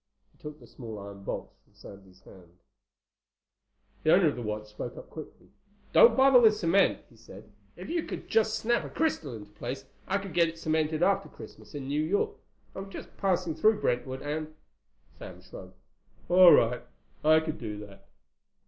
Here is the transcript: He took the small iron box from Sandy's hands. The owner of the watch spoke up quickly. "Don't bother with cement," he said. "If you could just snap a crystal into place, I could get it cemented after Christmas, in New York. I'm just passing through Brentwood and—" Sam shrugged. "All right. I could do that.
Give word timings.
He 0.31 0.39
took 0.39 0.59
the 0.59 0.65
small 0.65 0.97
iron 0.97 1.23
box 1.23 1.53
from 1.63 1.75
Sandy's 1.75 2.21
hands. 2.21 2.63
The 4.01 4.11
owner 4.11 4.29
of 4.29 4.35
the 4.35 4.41
watch 4.41 4.65
spoke 4.65 4.97
up 4.97 5.11
quickly. 5.11 5.51
"Don't 5.93 6.17
bother 6.17 6.39
with 6.39 6.55
cement," 6.57 7.01
he 7.07 7.15
said. 7.15 7.51
"If 7.77 7.87
you 7.87 8.01
could 8.01 8.27
just 8.27 8.55
snap 8.55 8.83
a 8.83 8.89
crystal 8.89 9.35
into 9.35 9.51
place, 9.51 9.85
I 10.07 10.17
could 10.17 10.33
get 10.33 10.47
it 10.49 10.57
cemented 10.57 11.03
after 11.03 11.29
Christmas, 11.29 11.75
in 11.75 11.87
New 11.87 12.01
York. 12.01 12.31
I'm 12.73 12.89
just 12.89 13.15
passing 13.17 13.53
through 13.53 13.79
Brentwood 13.81 14.23
and—" 14.23 14.55
Sam 15.19 15.39
shrugged. 15.39 15.75
"All 16.29 16.51
right. 16.51 16.81
I 17.23 17.39
could 17.39 17.59
do 17.59 17.77
that. 17.85 18.07